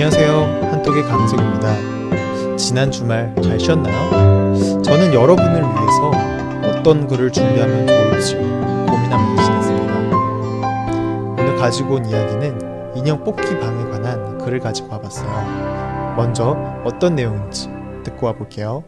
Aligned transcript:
안녕하세요. 0.00 0.70
한독의 0.70 1.02
강석입니다. 1.02 2.56
지난 2.56 2.88
주말 2.88 3.34
잘 3.42 3.58
쉬었나요? 3.58 4.54
저는 4.80 5.12
여러분을 5.12 5.60
위해서 5.60 6.12
어떤 6.70 7.08
글을 7.08 7.32
준비하면 7.32 7.84
좋을지 7.84 8.36
고민하면서 8.36 9.44
지냈습니다. 9.44 9.94
오늘 11.32 11.56
가지고 11.56 11.96
온 11.96 12.06
이야기는 12.06 12.96
인형 12.96 13.24
뽑기 13.24 13.58
방에 13.58 13.90
관한 13.90 14.38
글을 14.38 14.60
가지고 14.60 14.90
와봤어요. 14.90 16.14
먼저 16.14 16.52
어떤 16.84 17.16
내용인지 17.16 17.68
듣고 18.04 18.26
와볼게요. 18.26 18.84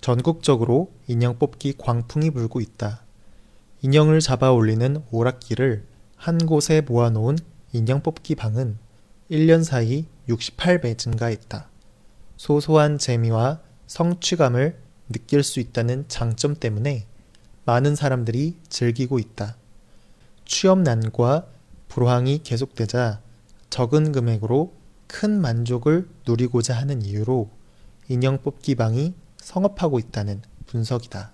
전국적으로 0.00 0.88
인형 1.08 1.38
뽑기 1.38 1.74
광풍이 1.76 2.30
불고 2.30 2.62
있다. 2.62 3.02
인형을 3.82 4.20
잡아 4.20 4.50
올리는 4.50 5.04
오락기를 5.10 5.84
한 6.16 6.38
곳에 6.38 6.80
모아놓은 6.80 7.36
인형 7.74 8.04
뽑기 8.04 8.36
방은 8.36 8.78
1년 9.32 9.64
사이 9.64 10.06
68배 10.28 10.96
증가했다. 10.96 11.68
소소한 12.36 12.98
재미와 12.98 13.58
성취감을 13.88 14.78
느낄 15.08 15.42
수 15.42 15.58
있다는 15.58 16.04
장점 16.06 16.54
때문에 16.54 17.04
많은 17.64 17.96
사람들이 17.96 18.56
즐기고 18.68 19.18
있다. 19.18 19.56
취업난과 20.44 21.46
불황이 21.88 22.44
계속되자 22.44 23.20
적은 23.70 24.12
금액으로 24.12 24.72
큰 25.08 25.40
만족을 25.40 26.08
누리고자 26.28 26.76
하는 26.76 27.02
이유로 27.02 27.50
인형 28.08 28.40
뽑기 28.40 28.76
방이 28.76 29.14
성업하고 29.38 29.98
있다는 29.98 30.42
분석이다. 30.66 31.32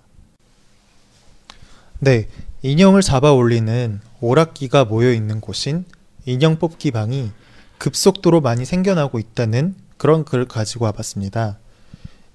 네, 1.99 2.29
인형을 2.63 3.03
잡아 3.03 3.31
올리는 3.31 4.01
오락기가 4.21 4.85
모여 4.85 5.13
있는 5.13 5.39
곳인 5.39 5.85
인형 6.25 6.59
뽑기 6.59 6.91
방이 6.91 7.31
급속도로 7.77 8.41
많이 8.41 8.65
생겨나고 8.65 9.17
있다는 9.17 9.75
그런 9.97 10.23
글을 10.23 10.47
가지고 10.47 10.85
와봤습니다. 10.85 11.57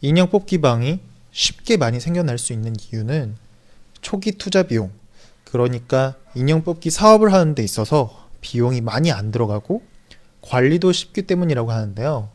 인형 0.01 0.29
뽑기 0.29 0.61
방이 0.61 1.01
쉽게 1.31 1.77
많이 1.77 2.01
생겨날 2.01 2.39
수 2.39 2.53
있는 2.53 2.75
이유는 2.77 3.37
초기 4.01 4.33
투자 4.33 4.65
비용, 4.65 4.91
그러니까 5.45 6.17
인형 6.35 6.65
뽑기 6.65 6.91
사업을 6.91 7.33
하는 7.33 7.55
데 7.55 7.63
있어서 7.63 8.29
비용이 8.41 8.81
많이 8.81 9.13
안 9.13 9.31
들어가고 9.31 9.83
관리도 10.43 10.93
쉽기 10.93 11.23
때문이라고 11.23 11.71
하는데요. 11.71 12.29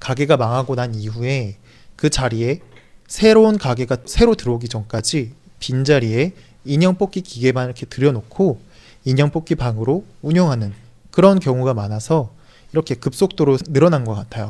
가게가 0.00 0.36
망하고 0.36 0.74
난 0.74 0.94
이후에 0.94 1.56
그 1.96 2.10
자리에 2.10 2.60
새로운 3.06 3.58
가게가 3.58 3.98
새로 4.04 4.34
들어오기 4.34 4.68
전까지 4.68 5.32
빈자리에 5.58 6.32
인형 6.64 6.96
뽑기 6.96 7.22
기계만 7.22 7.66
이렇게 7.66 7.86
들여놓고 7.86 8.60
인형 9.04 9.30
뽑기 9.30 9.54
방으로 9.54 10.04
운영하는 10.22 10.72
그런 11.10 11.38
경우가 11.40 11.74
많아서 11.74 12.30
이렇게 12.72 12.94
급속도로 12.94 13.56
늘어난 13.68 14.04
것 14.04 14.14
같아요. 14.14 14.48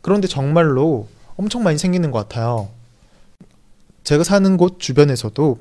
그런데 0.00 0.28
정말로 0.28 1.08
엄청 1.36 1.62
많이 1.62 1.78
생기는 1.78 2.10
것 2.10 2.18
같아요. 2.28 2.68
제가 4.04 4.24
사는 4.24 4.56
곳 4.56 4.78
주변에서도 4.80 5.58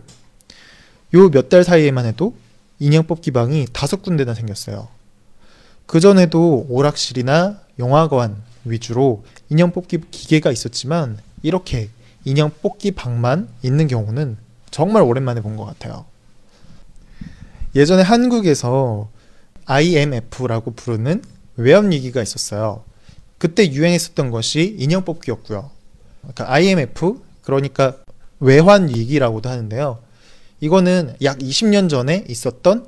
요 1.16 1.30
몇 1.30 1.50
달 1.50 1.64
사이에만 1.64 2.06
해도 2.06 2.36
인형 2.80 3.06
뽑기 3.08 3.32
방이 3.32 3.66
다섯 3.74 4.02
군데나 4.02 4.34
생겼어요. 4.34 4.88
그전에도 5.86 6.66
오락실이나 6.70 7.60
영화관 7.80 8.42
위주로 8.66 9.24
인형 9.50 9.72
뽑기 9.72 10.02
기계가 10.12 10.52
있었지만 10.52 11.18
이렇게 11.44 11.90
인형 12.26 12.52
뽑기 12.62 12.92
방만 12.92 13.48
있는 13.64 13.88
경우는 13.88 14.38
정말 14.70 15.02
오랜만에 15.04 15.42
본 15.42 15.56
것 15.56 15.66
같아요. 15.66 16.06
예전에 17.76 18.02
한국에서 18.02 19.10
IMF라고 19.66 20.72
부르는 20.72 21.22
외환위기가 21.58 22.22
있었어요. 22.22 22.84
그때 23.38 23.72
유행했었던 23.72 24.32
것이 24.32 24.76
인형 24.80 25.04
뽑기였고요. 25.04 25.70
그러니까 26.22 26.52
IMF, 26.52 27.20
그러니까 27.42 27.98
외환위기라고도 28.40 29.50
하는데요. 29.50 30.00
이거는 30.60 31.16
약 31.24 31.38
20년 31.40 31.90
전에 31.90 32.26
있었던 32.28 32.88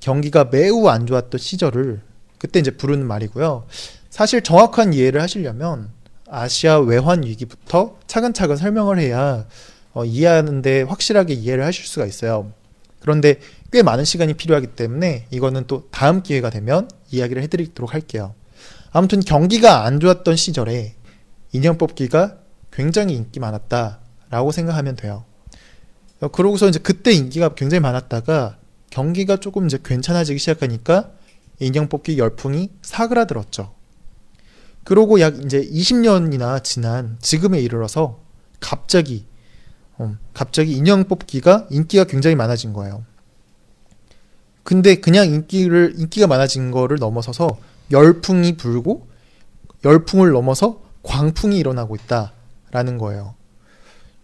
경기가 0.00 0.44
매우 0.50 0.88
안 0.88 1.06
좋았던 1.06 1.38
시절을 1.38 2.00
그때 2.38 2.60
이제 2.60 2.70
부르는 2.70 3.06
말이고요. 3.06 3.66
사실 4.10 4.42
정확한 4.42 4.92
이해를 4.92 5.20
하시려면 5.22 5.90
아시아 6.28 6.78
외환 6.78 7.22
위기부터 7.22 7.96
차근차근 8.06 8.56
설명을 8.56 8.98
해야 8.98 9.46
어, 9.92 10.04
이해하는데 10.04 10.82
확실하게 10.82 11.34
이해를 11.34 11.64
하실 11.64 11.86
수가 11.86 12.06
있어요. 12.06 12.52
그런데 13.04 13.38
꽤 13.70 13.82
많은 13.82 14.06
시간이 14.06 14.32
필요하기 14.32 14.68
때문에 14.68 15.26
이거는 15.30 15.64
또 15.66 15.86
다음 15.90 16.22
기회가 16.22 16.48
되면 16.48 16.88
이야기를 17.10 17.42
해드리도록 17.42 17.92
할게요. 17.92 18.34
아무튼 18.92 19.20
경기가 19.20 19.84
안 19.84 20.00
좋았던 20.00 20.36
시절에 20.36 20.94
인형 21.52 21.76
뽑기가 21.76 22.38
굉장히 22.72 23.16
인기 23.16 23.40
많았다라고 23.40 24.52
생각하면 24.52 24.96
돼요. 24.96 25.26
어, 26.22 26.28
그러고서 26.28 26.66
이제 26.66 26.78
그때 26.78 27.12
인기가 27.12 27.54
굉장히 27.54 27.80
많았다가 27.80 28.56
경기가 28.88 29.36
조금 29.36 29.66
이제 29.66 29.78
괜찮아지기 29.84 30.38
시작하니까 30.38 31.10
인형 31.60 31.90
뽑기 31.90 32.16
열풍이 32.16 32.70
사그라들었죠. 32.80 33.74
그러고 34.82 35.20
약 35.20 35.44
이제 35.44 35.60
20년이나 35.60 36.64
지난 36.64 37.18
지금에 37.20 37.60
이르러서 37.60 38.20
갑자기 38.60 39.26
음, 39.26 39.33
갑자기 40.32 40.72
인형 40.72 41.04
뽑기가 41.04 41.68
인기가 41.70 42.04
굉장히 42.04 42.36
많아진 42.36 42.72
거예요. 42.72 43.04
근데 44.62 44.96
그냥 44.96 45.26
인기를 45.26 45.94
인기가 45.98 46.26
많아진 46.26 46.70
거를 46.70 46.98
넘어서서 46.98 47.58
열풍이 47.90 48.56
불고 48.56 49.06
열풍을 49.84 50.30
넘어서 50.32 50.80
광풍이 51.02 51.58
일어나고 51.58 51.96
있다라는 51.96 52.98
거예요. 52.98 53.34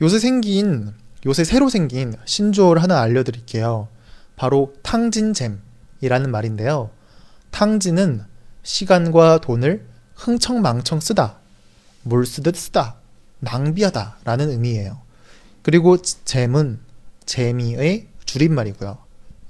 요새 0.01 0.19
생긴 0.19 0.95
요새 1.27 1.45
새로 1.45 1.69
생긴 1.69 2.15
신조어를 2.25 2.83
하나 2.83 3.01
알려드릴게요. 3.03 3.89
바로 4.37 4.73
탕진잼이라는 4.83 6.31
말인데요. 6.31 6.91
탕진은 7.51 8.25
시간과 8.63 9.39
돈을 9.43 9.87
흥청망청 10.15 11.01
쓰다, 11.01 11.39
물 12.03 12.25
쓰듯 12.25 12.57
쓰다, 12.57 12.97
낭비하다 13.41 14.19
라는 14.25 14.51
의미예요. 14.51 14.99
그리고 15.71 15.97
잼은 15.99 16.81
재미의 17.27 18.09
줄임말이고요. 18.25 18.99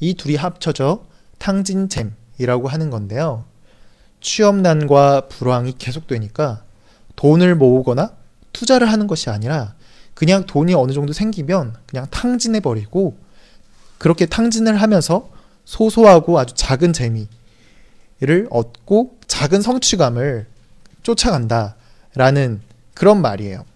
이 0.00 0.12
둘이 0.12 0.36
합쳐져 0.36 1.06
탕진잼이라고 1.38 2.68
하는 2.68 2.90
건데요. 2.90 3.46
취업난과 4.20 5.28
불황이 5.28 5.72
계속되니까 5.78 6.62
돈을 7.16 7.54
모으거나 7.54 8.12
투자를 8.52 8.92
하는 8.92 9.06
것이 9.06 9.30
아니라 9.30 9.74
그냥 10.12 10.44
돈이 10.44 10.74
어느 10.74 10.92
정도 10.92 11.14
생기면 11.14 11.74
그냥 11.86 12.06
탕진해 12.10 12.60
버리고 12.60 13.16
그렇게 13.96 14.26
탕진을 14.26 14.76
하면서 14.76 15.30
소소하고 15.64 16.38
아주 16.38 16.52
작은 16.54 16.92
재미를 16.92 18.46
얻고 18.50 19.16
작은 19.26 19.62
성취감을 19.62 20.48
쫓아간다라는 21.02 22.60
그런 22.92 23.22
말이에요. 23.22 23.69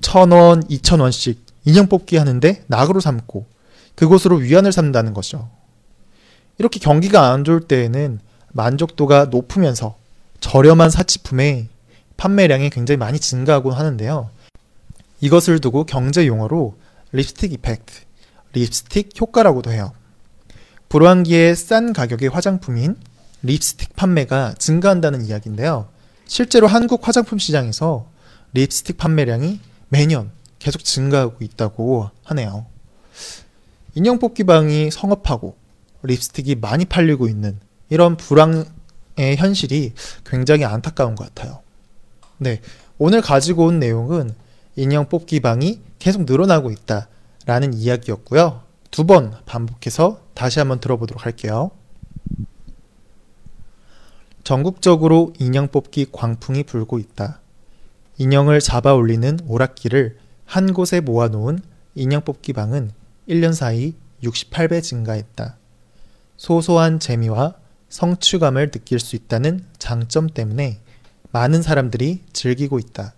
천 0.00 0.30
원, 0.32 0.62
이천 0.68 1.00
원씩 1.00 1.44
인형 1.64 1.88
뽑기 1.88 2.16
하는데 2.16 2.64
낙으로 2.68 3.00
삼고 3.00 3.46
그곳으로 3.94 4.36
위안을 4.36 4.72
삼다는 4.72 5.14
거죠. 5.14 5.48
이렇게 6.58 6.78
경기가 6.78 7.32
안 7.32 7.44
좋을 7.44 7.62
때에는 7.62 8.20
만족도가 8.52 9.26
높으면서 9.26 9.96
저렴한 10.40 10.90
사치품의 10.90 11.68
판매량이 12.16 12.70
굉장히 12.70 12.96
많이 12.96 13.18
증가하곤 13.18 13.72
하는데요. 13.72 14.30
이것을 15.20 15.60
두고 15.60 15.84
경제 15.84 16.26
용어로 16.26 16.76
립스틱 17.12 17.52
이펙트, 17.52 17.92
립스틱 18.52 19.10
효과라고도 19.20 19.70
해요. 19.70 19.92
불황기에 20.88 21.54
싼 21.54 21.92
가격의 21.92 22.28
화장품인 22.28 22.96
립스틱 23.42 23.96
판매가 23.96 24.54
증가한다는 24.58 25.24
이야기인데요. 25.24 25.88
실제로 26.26 26.66
한국 26.66 27.06
화장품 27.06 27.38
시장에서 27.38 28.08
립스틱 28.52 28.96
판매량이 28.98 29.60
매년 29.88 30.30
계속 30.58 30.82
증가하고 30.84 31.44
있다고 31.44 32.10
하네요. 32.24 32.66
인형 33.94 34.18
뽑기방이 34.18 34.90
성업하고 34.90 35.56
립스틱이 36.02 36.56
많이 36.56 36.84
팔리고 36.84 37.28
있는 37.28 37.58
이런 37.88 38.16
불황의 38.16 38.66
현실이 39.36 39.92
굉장히 40.24 40.64
안타까운 40.64 41.14
것 41.14 41.32
같아요. 41.34 41.60
네. 42.38 42.60
오늘 42.98 43.20
가지고 43.20 43.66
온 43.66 43.78
내용은 43.78 44.34
인형 44.76 45.08
뽑기방이 45.08 45.80
계속 45.98 46.24
늘어나고 46.24 46.70
있다라는 46.70 47.74
이야기였고요. 47.74 48.62
두 48.90 49.04
번 49.04 49.34
반복해서 49.44 50.20
다시 50.34 50.58
한번 50.58 50.80
들어보도록 50.80 51.24
할게요. 51.24 51.70
전국적으로 54.44 55.32
인형 55.38 55.68
뽑기 55.68 56.06
광풍이 56.12 56.62
불고 56.62 56.98
있다. 56.98 57.40
인형을 58.18 58.60
잡아 58.60 58.94
올리는 58.94 59.38
오락기를 59.46 60.16
한 60.44 60.72
곳에 60.72 61.00
모아놓은 61.00 61.60
인형 61.94 62.22
뽑기 62.22 62.52
방은 62.54 62.90
1년 63.28 63.52
사이 63.52 63.94
68배 64.22 64.82
증가했다. 64.82 65.58
소소한 66.36 66.98
재미와 66.98 67.54
성취감을 67.88 68.70
느낄 68.70 68.98
수 69.00 69.16
있다는 69.16 69.64
장점 69.78 70.28
때문에 70.28 70.80
많은 71.32 71.62
사람들이 71.62 72.24
즐기고 72.32 72.78
있다. 72.78 73.14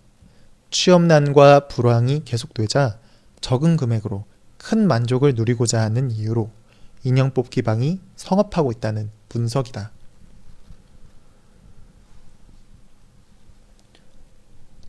취업난과 0.71 1.67
불황이 1.67 2.23
계속되자 2.25 2.99
적은 3.41 3.77
금액으로 3.77 4.25
큰 4.57 4.87
만족을 4.87 5.33
누리고자 5.35 5.81
하는 5.81 6.11
이유로 6.11 6.51
인형 7.03 7.33
뽑기 7.33 7.61
방이 7.61 8.01
성업하고 8.17 8.71
있다는 8.71 9.09
분석이다. 9.29 9.91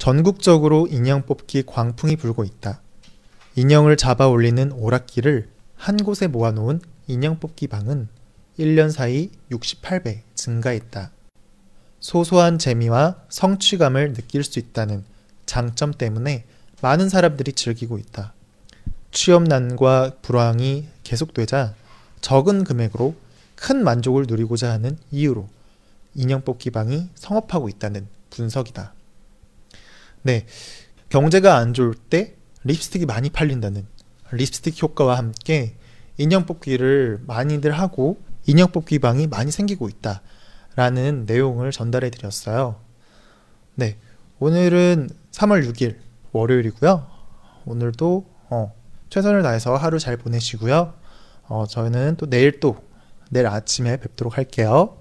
전국적으로 0.00 0.86
인형 0.86 1.26
뽑기 1.26 1.64
광풍이 1.66 2.16
불고 2.16 2.42
있다. 2.42 2.80
인형을 3.54 3.98
잡아 3.98 4.28
올리는 4.28 4.72
오락기를 4.72 5.50
한 5.76 5.96
곳에 5.98 6.26
모아놓은 6.26 6.80
인형 7.06 7.38
뽑기 7.38 7.66
방은 7.66 8.08
1년 8.58 8.90
사이 8.90 9.28
68배 9.50 10.20
증가했다. 10.34 11.10
소소한 12.00 12.58
재미와 12.58 13.16
성취감을 13.28 14.14
느낄 14.14 14.42
수 14.42 14.58
있다는 14.58 15.04
장점 15.44 15.92
때문에 15.92 16.46
많은 16.80 17.10
사람들이 17.10 17.52
즐기고 17.52 17.98
있다. 17.98 18.32
취업난과 19.10 20.16
불황이 20.22 20.88
계속되자 21.04 21.74
적은 22.22 22.64
금액으로 22.64 23.14
큰 23.54 23.84
만족을 23.84 24.24
누리고자 24.26 24.72
하는 24.72 24.96
이유로 25.10 25.46
인형 26.14 26.40
뽑기 26.40 26.70
방이 26.70 27.10
성업하고 27.16 27.68
있다는 27.68 28.06
분석이다. 28.30 28.94
네. 30.22 30.46
경제가 31.08 31.56
안 31.56 31.74
좋을 31.74 31.94
때 31.94 32.36
립스틱이 32.64 33.06
많이 33.06 33.30
팔린다는 33.30 33.86
립스틱 34.32 34.80
효과와 34.82 35.18
함께 35.18 35.76
인형 36.18 36.46
뽑기를 36.46 37.22
많이들 37.26 37.72
하고 37.72 38.20
인형 38.46 38.70
뽑기 38.70 38.98
방이 38.98 39.26
많이 39.26 39.50
생기고 39.50 39.88
있다. 39.88 40.22
라는 40.76 41.24
내용을 41.26 41.72
전달해 41.72 42.10
드렸어요. 42.10 42.76
네. 43.74 43.98
오늘은 44.38 45.10
3월 45.32 45.68
6일 45.68 45.96
월요일이고요. 46.32 47.06
오늘도 47.66 48.26
어, 48.50 48.74
최선을 49.08 49.42
다해서 49.42 49.76
하루 49.76 49.98
잘 49.98 50.16
보내시고요. 50.16 50.94
어, 51.48 51.66
저는 51.66 52.16
또 52.16 52.26
내일 52.26 52.60
또 52.60 52.76
내일 53.30 53.46
아침에 53.46 53.96
뵙도록 53.96 54.38
할게요. 54.38 54.99